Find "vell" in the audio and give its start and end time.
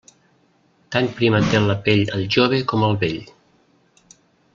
3.05-3.21